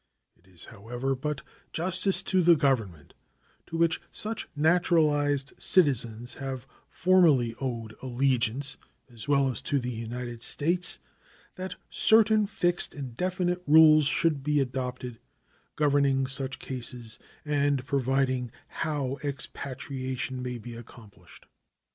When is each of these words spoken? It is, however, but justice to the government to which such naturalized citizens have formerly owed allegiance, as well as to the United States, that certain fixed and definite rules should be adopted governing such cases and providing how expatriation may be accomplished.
It 0.35 0.47
is, 0.47 0.65
however, 0.65 1.13
but 1.13 1.43
justice 1.73 2.23
to 2.23 2.41
the 2.41 2.55
government 2.55 3.13
to 3.67 3.77
which 3.77 4.01
such 4.11 4.47
naturalized 4.55 5.53
citizens 5.59 6.33
have 6.33 6.65
formerly 6.89 7.53
owed 7.61 7.95
allegiance, 8.01 8.77
as 9.13 9.27
well 9.27 9.47
as 9.47 9.61
to 9.61 9.77
the 9.77 9.91
United 9.91 10.41
States, 10.41 10.97
that 11.53 11.75
certain 11.91 12.47
fixed 12.47 12.95
and 12.95 13.15
definite 13.15 13.61
rules 13.67 14.07
should 14.07 14.41
be 14.41 14.59
adopted 14.59 15.19
governing 15.75 16.25
such 16.25 16.57
cases 16.57 17.19
and 17.45 17.85
providing 17.85 18.49
how 18.81 19.19
expatriation 19.23 20.41
may 20.41 20.57
be 20.57 20.73
accomplished. 20.73 21.45